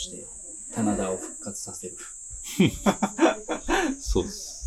[0.00, 0.26] して、
[0.74, 1.96] 棚田を復活させる。
[4.00, 4.60] そうです。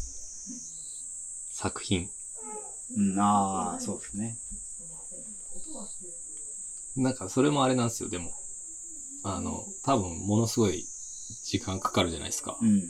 [1.52, 2.10] 作品。
[2.96, 4.38] うん、ああ、そうですね。
[6.96, 8.32] なんかそれもあれなんですよ、でも。
[9.24, 10.86] あの、多分ものすごい
[11.44, 12.58] 時間かかるじゃないですか。
[12.62, 12.82] うん。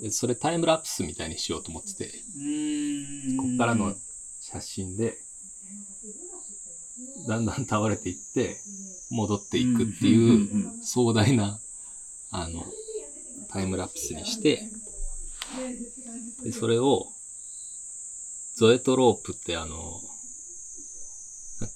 [0.00, 2.24] でそれタイムラプスみたいにしようと思ってて。
[3.36, 3.94] こっからの
[4.40, 5.18] 写真で、
[7.26, 8.60] だんだん倒れていって、
[9.10, 11.58] 戻っていくっていう、壮大な、
[12.30, 12.64] あの、
[13.48, 14.68] タイムラプスにして、
[16.44, 17.06] で、それを、
[18.56, 20.00] ゾエトロープってあの、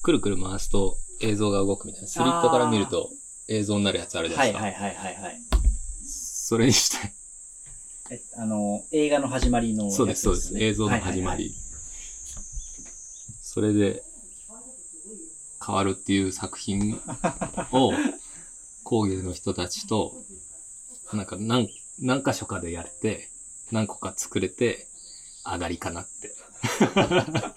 [0.02, 3.10] くるくる回すと映像が動くみたいな、スリットから見ると
[3.48, 4.62] 映像になるやつあるじゃなですか。
[4.62, 5.40] はいいはいはいはいはい。
[6.04, 7.14] それにしたい。
[8.10, 10.54] え、あの、映画の始まりのやつそうです、そうです。
[10.54, 11.54] ね映像の始まり。
[13.42, 14.02] それで、
[15.64, 17.00] 変わるっていう作品
[17.72, 17.92] を、
[18.82, 20.12] 工芸の人たちと、
[21.12, 21.68] なんか何、
[22.00, 23.28] 何箇所かでやって、
[23.72, 24.86] 何個か作れて、
[25.44, 26.28] 上がりかなって。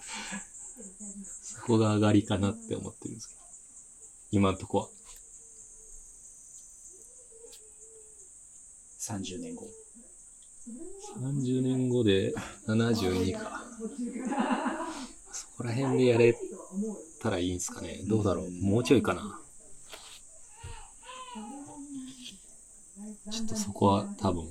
[1.24, 3.40] そこが上がりかなって思ってるんですけど。
[4.30, 4.88] 今んとこは。
[9.00, 9.66] 30年後。
[11.20, 12.34] 30年後で
[12.66, 13.64] 72か。
[15.32, 16.36] そこら辺でやれ
[17.18, 18.00] たらいいんすかね。
[18.06, 18.50] どうだろう。
[18.50, 19.40] もうちょいかな。
[23.30, 24.48] ちょっとそこは多分、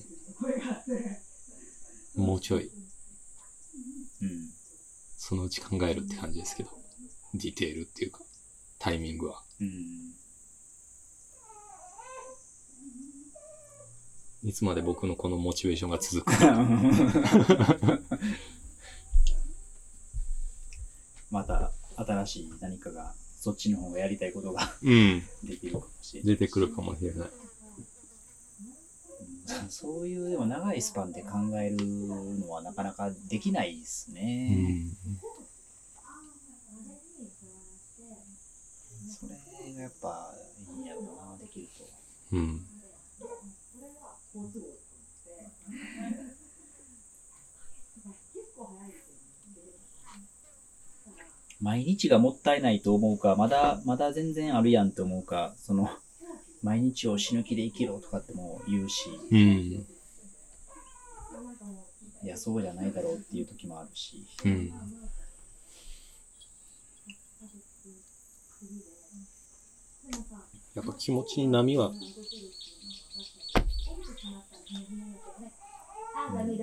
[2.15, 2.69] もうちょい、
[4.21, 4.29] うん。
[5.17, 6.69] そのうち考えるって感じですけど。
[7.33, 8.19] ディテールっていうか、
[8.79, 9.43] タイミングは。
[9.59, 10.13] うん。
[14.43, 16.55] いつまで僕のこのモチベーションが続くか。
[21.29, 21.73] また
[22.07, 25.23] 新しい何かが、そっちの方がやりたいことがうん。
[25.43, 26.27] できるかもしれない。
[26.35, 27.29] 出てくるかもしれない。
[29.69, 31.77] そういう、でも長いスパンで考える
[32.39, 34.49] のはなかなかできないですうね。
[34.55, 34.97] ん。
[39.19, 40.33] それがやっぱ
[40.75, 41.83] いいんやろうな、できると。
[42.33, 42.65] うん。
[51.67, 55.89] 毎日がもったいないと思うか、まだ、まだ全然あるやんって思うか、その、
[56.63, 59.37] 毎日を死ぬ気で生きろとかっても言うし、うん。
[59.37, 59.85] い
[62.23, 64.25] や、そうじゃないだろうっていう時もあるし。
[64.45, 64.71] うん。
[70.73, 71.91] やっぱ気持ちに波は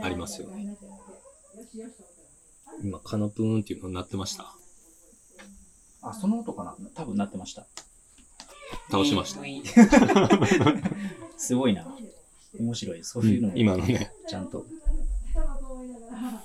[0.01, 0.79] ありますよね。
[2.83, 4.64] 今、カノプーンっていうのになってました。
[6.05, 6.77] あ、その音かな？
[6.95, 7.67] 多分なってました。
[8.91, 9.41] 倒しました
[11.37, 11.87] すごいな。
[12.59, 13.05] 面白い。
[13.05, 14.65] そういうのも、今のね、ちゃんと。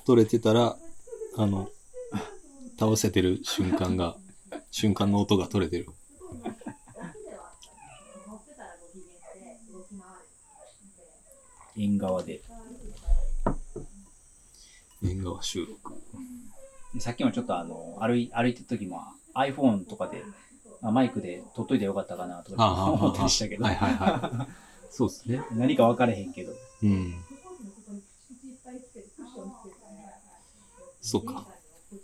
[0.04, 0.76] 取れてたら、
[1.36, 1.70] あの、
[2.78, 4.16] 倒せてる瞬間が、
[4.70, 5.86] 瞬間の音が取れてる。
[11.76, 12.42] 縁側で。
[15.02, 15.94] 縁側収録。
[16.98, 19.00] さっきもちょっとあの、歩い歩いてる時も
[19.34, 20.24] iPhone とかで、
[20.82, 24.52] あマイクで撮っといてよかったかなとか思ったりしたけど、はいはいはい。
[24.90, 25.42] そうですね。
[25.52, 26.52] 何か分かれへんけど。
[26.82, 27.14] うん。
[31.00, 31.46] そうか。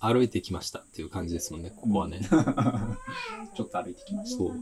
[0.00, 2.20] 歩いてきましたっていう感じですもんね、ここはね。
[3.54, 4.38] ちょっと歩いてきました。
[4.38, 4.60] そう。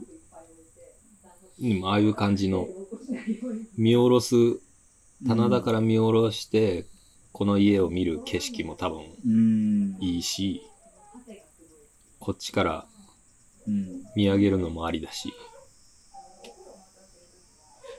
[1.59, 2.67] でも、ああいう感じの、
[3.77, 4.35] 見下ろす、
[5.27, 6.85] 棚田から見下ろして、
[7.31, 9.97] この家を見る景色も多分うん。
[9.99, 10.61] いいし、
[12.25, 12.85] こっちから
[13.67, 14.01] うん。
[14.15, 15.31] 見上げるのもありだし、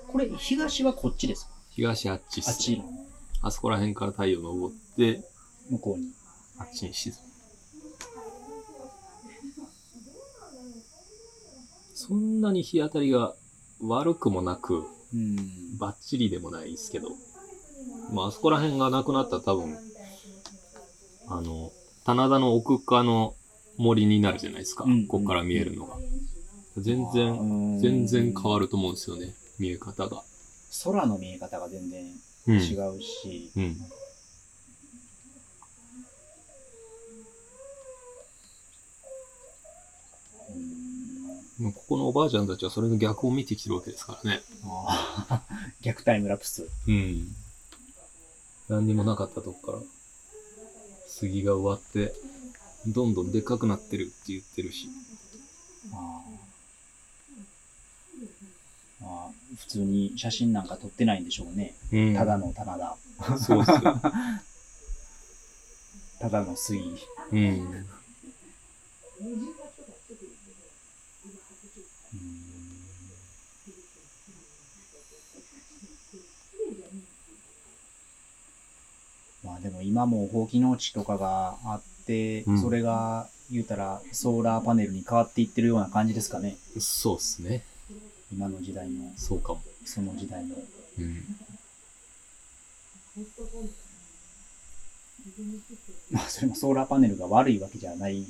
[0.09, 1.53] これ、東はこっちですか？
[1.70, 2.84] 東あっちっす、あっちね。
[3.42, 5.22] あそこら辺から太陽昇って、
[5.71, 6.10] 向こうに。
[6.59, 7.18] あっちに沈む。
[11.95, 13.34] そんなに日当たりが
[13.80, 14.84] 悪くもなく、
[15.15, 15.78] うん。
[15.78, 17.10] バッチリでもないですけど、
[18.12, 19.77] まあ、あそこら辺がなくなったら多分、
[21.28, 21.71] あの、
[22.04, 23.34] 棚田の奥側の
[23.76, 24.84] 森になるじゃないですか。
[24.84, 25.96] うんここから見えるのが。
[26.78, 29.34] 全然、うん全然変わると思うんですよね。
[29.58, 30.22] 見え方が。
[30.84, 32.04] 空の見え方が全然
[32.48, 32.56] うん。
[32.56, 33.62] 違うし、うん。
[33.62, 33.76] うん
[41.58, 44.42] もうここのおばあちゃんたちはそれの逆を見てきてるわけですからね。
[45.80, 46.68] 逆タイムラプス。
[46.86, 47.34] うん。
[48.68, 49.78] 何にもなかったとこから、
[51.08, 52.12] 杉が植わって、
[52.86, 54.88] どんどんでっかくなってるって言ってるし。
[55.92, 56.36] あー
[59.03, 61.74] あー普通に写真なんか撮ってないんでしょうね。
[61.92, 62.15] うん。
[62.15, 62.97] ただの棚田。
[63.38, 63.80] そうっすよ。
[66.21, 66.97] ただの杉。
[67.33, 67.86] うん。
[79.44, 81.83] まあでも今もほうき農地とかがあっ
[82.60, 86.56] それが言うたらソーラーパネルに変わっていってるような感じですかね。
[86.78, 87.64] そうっすね。
[88.32, 89.62] 今の時代の、そうかも。
[89.84, 90.56] その時代の。
[90.98, 91.24] うん。
[96.10, 98.24] まあそれもソーラーパネルが悪いわけじゃない。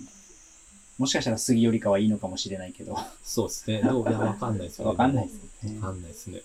[0.99, 2.97] もしかしたら杉よりかはいいのかもしれないけど。
[3.23, 3.83] そうっすね。
[3.83, 4.91] どういや、わかんないっすよね。
[4.91, 5.77] わかんないですね。
[5.81, 6.43] わかんないっすね。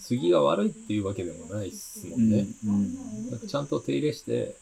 [0.00, 2.46] 杉が悪いっていうわけでもないっすもうんん、ね。
[2.66, 2.72] う
[3.46, 4.54] ん、ちゃんと手入れして、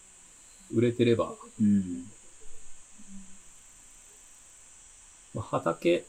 [0.74, 2.04] 売れてれば、うん。
[5.34, 6.04] まあ、畑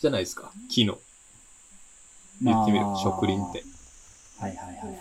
[0.00, 0.52] じゃないですか。
[0.68, 0.98] 木の。
[2.42, 2.94] 言ってみるま。
[2.94, 3.64] あ植林って。
[4.38, 4.96] はいはいはいはい。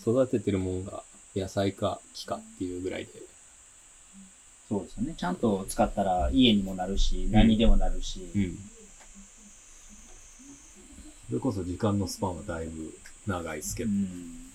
[0.00, 1.02] 育ててるもんが
[1.36, 3.12] 野菜か木かっていうぐらいで。
[4.68, 5.14] そうですよね。
[5.16, 8.30] ちゃんと使ったら家にもなるし、何にでもなるし。
[8.34, 8.58] うん。
[11.28, 12.94] それこそ時間のスパンはだいぶ
[13.26, 13.90] 長いですけど。
[13.90, 14.48] うんうん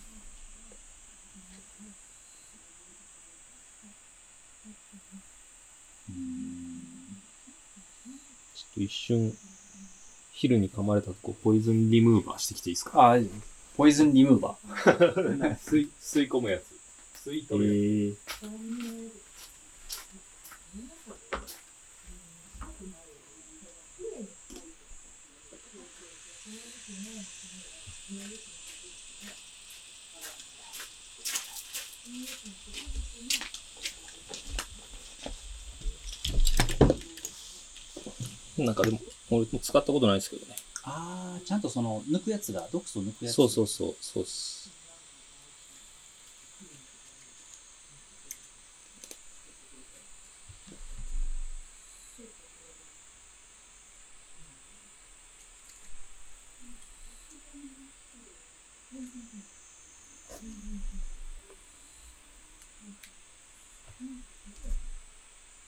[8.55, 9.33] ちょっと一瞬、
[10.31, 13.13] 昼に噛まれたとこ、ポイズンリムーバーしてきていいですか？
[13.13, 13.17] あ、
[13.77, 15.57] ポイズンリムーバー。
[15.57, 17.29] 吸い、吸い込むやつ。
[17.29, 18.45] 吸い取るやつ。
[18.45, 19.22] え
[38.57, 38.99] なんかでも、
[39.31, 40.55] 俺も使ったことないですけどね。
[40.83, 43.35] あー、ちゃんとその、抜くやつが、毒素抜くやつ。
[43.35, 44.63] そうそうそう、そうっす。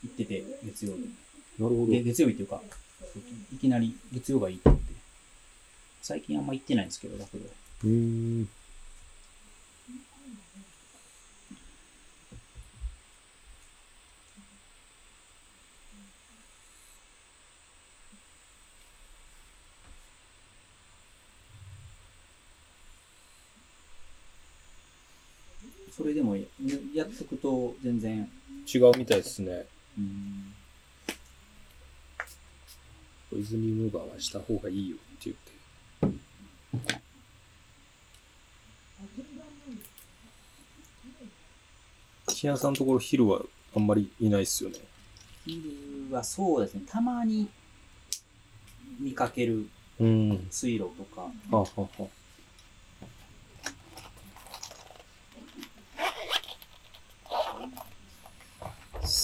[0.04, 1.10] 行ってて、月曜日。
[1.60, 1.88] ほど。
[1.88, 2.62] で月曜日っていうか、
[3.54, 4.94] いきなり月曜がいいって言って。
[6.02, 7.40] 最近あんま行ってないんですけど、学童。
[7.84, 8.50] うーん。
[26.00, 26.44] それでもや
[26.94, 28.32] やっとくと全然、
[28.74, 29.66] 違うみたいですね。
[29.98, 30.54] うん、
[33.30, 35.52] ポイズンリムーバーはした方がいいよって言って。
[42.28, 43.42] 木屋さんのところ昼は
[43.76, 44.78] あんまりいないっすよね。
[45.46, 45.62] 昼
[46.12, 47.50] はそうですね、たまに
[49.02, 49.68] 見かける
[50.00, 50.48] うん。
[50.50, 52.19] 水路とか、ははは。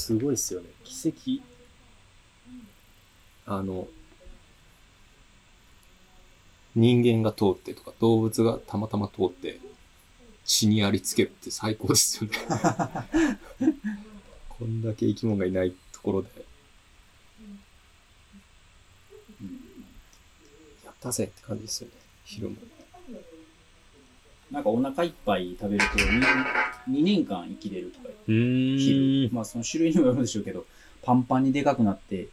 [0.06, 0.70] すごいっすよね。
[0.84, 1.42] 奇跡。
[3.48, 3.88] あの、
[6.76, 9.60] 人間が通ってとか、動物がたまたま通って、
[10.44, 12.38] 血にありつけるって最高ですよね。
[14.48, 16.30] こんだけ生き物がいないところで、
[20.86, 21.96] やったぜって感じですよね。
[22.26, 22.58] 昼も。
[24.56, 26.22] なんかお腹いっぱい食べると 2,
[26.90, 29.30] 2年間生きれるとか昼。
[29.34, 30.66] まあその種類にもよるんでしょうけど、
[31.02, 32.30] パンパンにでかくなって、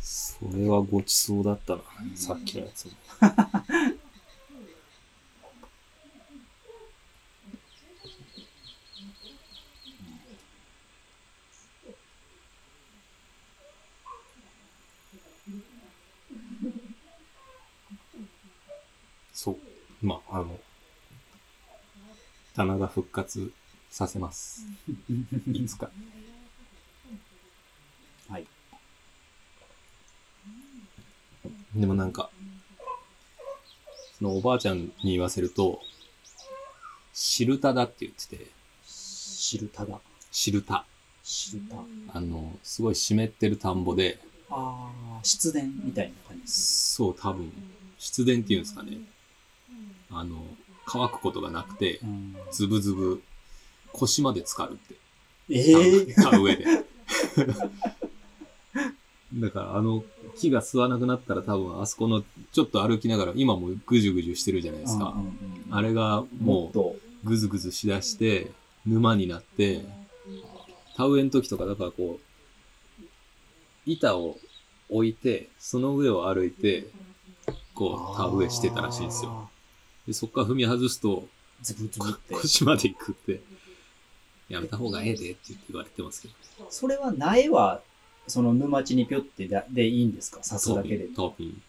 [0.00, 1.82] それはごちそうだったな。
[2.14, 2.92] さっきのやつも。
[19.34, 19.58] そう。
[20.04, 20.60] まあ、あの、
[22.54, 23.50] 棚が復活
[23.90, 24.66] させます。
[25.50, 25.90] いつか。
[28.28, 28.46] はい。
[31.74, 32.28] でもなんか、
[34.18, 35.80] そのおばあちゃんに言わせると、
[37.14, 38.46] 汁田だって言ってて、
[38.84, 40.00] 汁ただ。
[40.30, 40.84] 汁田。
[41.22, 41.76] 汁た。
[42.12, 44.18] あの、すごい湿ってる田んぼで、
[44.50, 46.52] ああ、湿電みたいな感じ。
[46.52, 47.50] そう、多分、
[47.98, 48.98] 湿電っていうんですかね。
[50.10, 50.44] あの、
[50.86, 53.22] 乾くことがなくて、うん、ズブズブ、
[53.92, 54.94] 腰まで浸かるって。
[55.50, 56.64] ええ田植えで。
[59.34, 60.04] だから、あの、
[60.36, 65.14] 木が吸わなくなったら多分、あそこの、ちょっと歩きながら、今もぐじゅぐじゅしてるじゃないですか。
[65.70, 68.52] あれがもう、ぐずぐずしだして、
[68.86, 69.84] 沼になって、
[70.96, 73.02] 田植えの時とか、だからこう、
[73.86, 74.38] 板を
[74.88, 76.86] 置いて、その上を歩いて、
[77.74, 79.50] こう、田植えしてたらしいんですよ。
[80.04, 81.64] あで、そこから踏み外すと、ー。
[81.64, 82.34] ズブズブって。
[82.34, 83.40] 腰まで行くって、
[84.48, 86.34] やめた方がええでって言われてますけど。
[86.70, 87.80] それは苗は、
[88.26, 90.40] その沼地にぴょってだでいいんですか？
[90.40, 91.08] 刺すだけで。
[91.16, 91.62] 多分。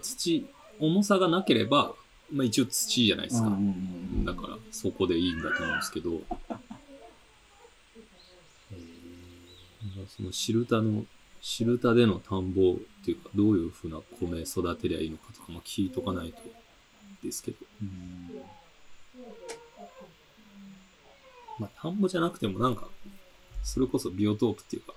[0.00, 0.46] 土、
[0.78, 1.94] 重さがなければ、
[2.32, 3.48] まあ一応土じゃないですか。
[3.48, 3.62] うんうんう
[4.20, 6.20] んだから、そこでいいんだと思うんですけど、
[10.16, 11.04] そのシルタの、
[11.40, 16.38] シルタでの田んぼっていうか、どういうふうな米育てりゃいいのかとかも聞いとかないと
[17.22, 18.42] ですけど、うん
[21.58, 22.88] まあ田んぼじゃなくてもなんか、
[23.62, 24.94] それこそビオトープっていうか、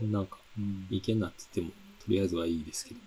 [0.00, 1.74] なんか、うん池になってても、と
[2.08, 3.00] りあえずはいいですけど。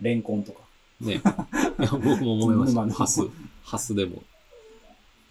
[0.00, 0.60] レンコンとか。
[1.00, 1.14] ね。
[1.14, 2.86] いや、僕も思いました。
[2.94, 3.22] ハス、
[3.62, 4.22] ハスでも。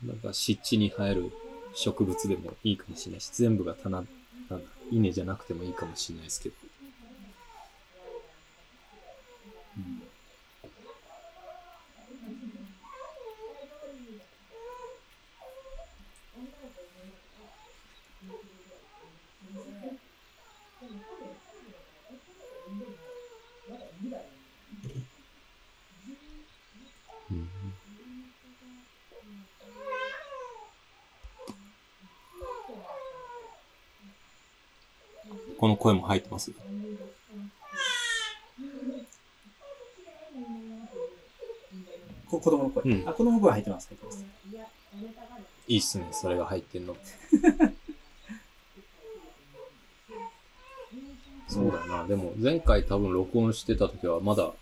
[0.03, 1.31] なんか湿地に生える
[1.74, 4.05] 植物でもいいかもしれないし、全部が棚、
[4.50, 6.55] なんだ、稲じゃなくてもいいかもしれないですけど。
[35.57, 36.51] この声も入ってます？
[42.27, 42.83] こ子供の声。
[42.83, 43.88] うんあ、子供の声入ってます。
[43.89, 44.25] 入ってます。
[45.67, 46.95] いいっすね、それが入ってんの。
[51.48, 52.07] そうだな。
[52.07, 54.53] でも、前回多分録音してた時はまだ、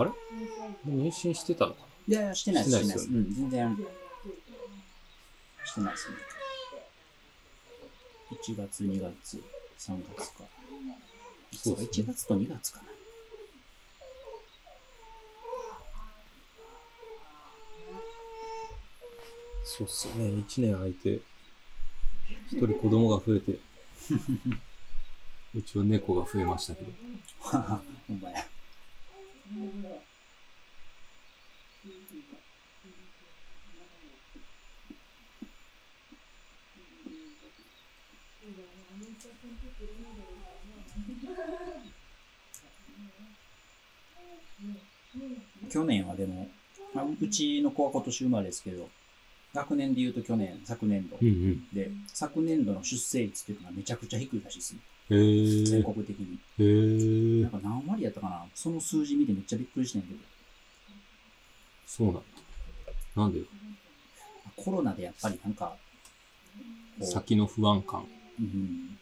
[0.00, 0.10] あれ？
[0.86, 2.78] 妊娠してたのかいやいや、してないです。
[2.78, 3.10] しててないいですす。
[3.10, 3.76] うん、全然。
[5.64, 6.16] してないですね。
[8.30, 9.42] 1月、2月、
[9.78, 10.44] 3月か。
[11.52, 12.84] そうか、そうですね1月と2月かな。
[19.64, 20.38] そうっすよね。
[20.38, 21.20] 一年空いて、
[22.50, 23.52] 一人子供が増えて、
[25.54, 26.90] うちは猫が増えましたけど。
[28.08, 28.47] ほんまや。
[45.70, 46.48] 去年はでも、
[46.94, 48.88] まあうちの子は今年生まれですけど、
[49.54, 51.68] 学年で言うと去年、昨年度うんうん。
[51.72, 54.80] で、昨年度の出生率っていうのがめちゃくちゃ低いらしいですね。
[55.10, 56.38] 全国的に。
[56.58, 58.44] へーなんか何割やったかな？
[58.54, 60.18] その数字見てめっちゃびっくりしてんけど、
[61.86, 62.20] そうなんだ。
[63.16, 63.40] なんで？
[64.56, 65.76] コロナでやっぱりなんか、
[67.00, 68.04] 先の不安感。
[68.38, 68.98] うん、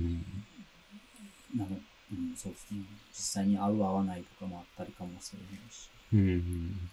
[0.00, 1.58] うん。
[1.58, 1.70] なの、
[2.12, 2.80] うん、そうですね。
[3.12, 5.90] 実際に合う合わないとかもあったりかもしれないし。
[6.12, 6.90] うん。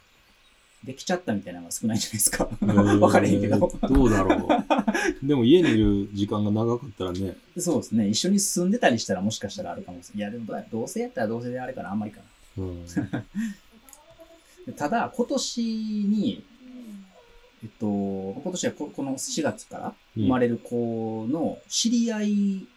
[0.83, 2.47] できちゃったみたいなのが少ないじゃないですか。
[2.61, 3.71] えーわかれへんけど。
[3.89, 4.35] どうだろ
[5.23, 5.25] う。
[5.25, 7.35] でも家にいる時間が長かったらね。
[7.57, 8.07] そうですね。
[8.07, 10.31] 一緒に住んでたりしたらもしかしたらあるかもしれない。
[10.31, 12.21] いや、でもどうやどうせやったらどうせであれかな、あんまりか
[12.57, 12.63] な。
[12.63, 12.85] うん。
[14.77, 16.43] ただ、今年に、
[17.63, 22.67] えっと、今年はここの4月から生まれる子の知り合い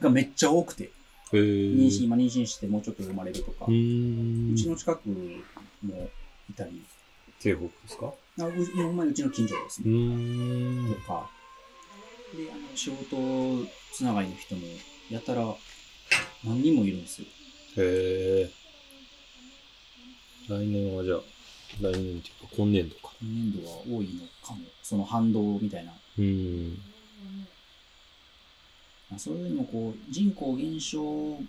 [0.00, 0.90] がめっちゃ多くて、
[1.32, 6.10] 妊娠、今妊娠してもうちょっとで生まれるとか、うちの近くも
[6.50, 6.82] いたり、
[7.40, 8.12] 京北ですか？
[8.40, 8.52] あう
[8.82, 11.00] ほんまにうちの近所ですうね、と。
[11.02, 11.30] か、
[12.34, 14.66] で、あの、仕事つながりの人も、
[15.10, 15.54] やたら
[16.44, 17.26] 何人もいるんですよ。
[17.76, 18.50] へえ。
[20.48, 21.20] 来年はじゃあ、
[21.80, 23.12] 来年っていうか今年度か。
[23.20, 24.60] 今年度は多いのかも。
[24.82, 25.92] その反動みたいな。
[25.92, 26.78] うーん。
[29.10, 31.40] まあそういうのこう、人口減少を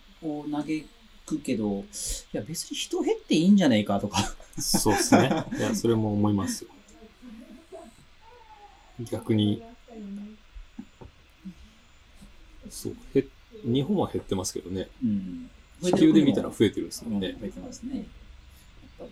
[0.51, 0.86] 嘆
[1.25, 4.20] くけど、いや別に人減っていいんじゃないかとか。
[4.58, 5.46] そうっすね。
[5.58, 6.70] いや、それも思いますよ。
[9.12, 9.63] 逆に、
[12.70, 13.25] そう、へ
[13.63, 14.89] 日本は減ってますけどね。
[15.04, 15.50] うん。
[15.82, 17.38] 地球で見たら増えてるんですもんね。
[17.39, 17.96] 増えてますね。
[17.98, 18.06] やっ
[19.00, 19.12] ぱり。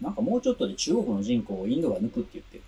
[0.00, 2.62] なんかもうちょっとで中国の人口をインドが抜くって言ってる。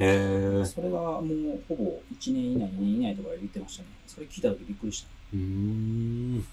[0.00, 0.64] へえ。
[0.64, 3.88] それがもうほぼ1年以内、2年以内とか言ってましたね。
[4.06, 5.08] それ聞いた時びっくりした。
[5.34, 6.46] うーん。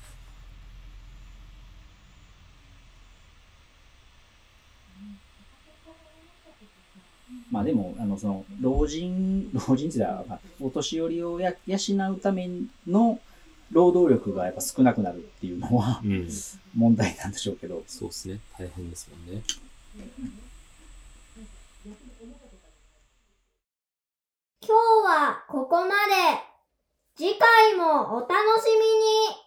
[7.50, 11.78] まあでも、あの、その、老人、 老人って言ったら、まあお年寄りをや養
[12.14, 12.50] うため
[12.86, 13.20] の
[13.72, 16.28] 労働力がやっぱ少なくなるっていうのはうん。
[16.76, 17.84] 問題なんでしょうけど。
[17.88, 18.40] そうですね。
[18.58, 19.42] 大変ですもんね。
[24.68, 26.44] 今日はここまで。
[27.16, 29.47] 次回もお楽しみに。